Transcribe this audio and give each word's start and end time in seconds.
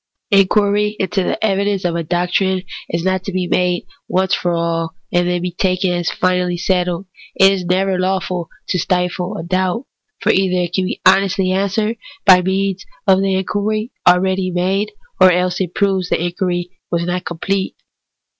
Inquiry 0.31 0.95
into 0.99 1.21
the 1.21 1.45
evidence 1.45 1.85
of 1.85 1.95
a 1.95 2.01
doctrine 2.03 2.63
is 2.89 3.03
not 3.03 3.23
to 3.25 3.31
be 3.31 3.45
made 3.45 3.85
once 4.07 4.33
for 4.33 4.51
all, 4.55 4.95
and 5.13 5.29
then 5.29 5.43
taken 5.59 5.91
as 5.91 6.09
finally 6.09 6.57
settled. 6.57 7.05
It 7.35 7.51
is 7.53 7.65
never 7.65 7.99
lawful 7.99 8.49
to 8.69 8.79
stifle 8.79 9.37
a 9.37 9.43
doubt; 9.43 9.85
for 10.19 10.31
either 10.31 10.59
it 10.61 10.73
can 10.73 10.85
be 10.85 11.01
honestly 11.05 11.51
answered 11.51 11.97
by 12.25 12.41
means 12.41 12.83
of 13.05 13.21
the 13.21 13.35
inquiry 13.35 13.91
already 14.07 14.49
made, 14.49 14.91
or 15.19 15.31
else 15.31 15.61
it 15.61 15.75
proves 15.75 16.09
that 16.09 16.17
the 16.17 16.25
inquiry 16.25 16.71
was 16.89 17.03
not 17.05 17.23
com 17.23 17.37
plete. 17.37 17.75